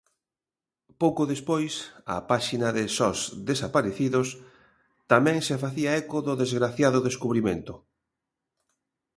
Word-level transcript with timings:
Pouco 1.01 1.21
despois 1.33 1.73
a 2.15 2.17
páxina 2.31 2.67
de 2.77 2.83
SOS 2.97 3.19
Desaparecidos 3.49 4.27
tamén 5.11 5.37
se 5.47 5.55
facía 5.63 5.91
eco 6.01 6.17
do 6.27 6.33
desgraciado 6.43 6.99
descubrimento. 7.07 7.73